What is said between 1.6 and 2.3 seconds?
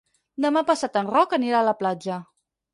a la platja.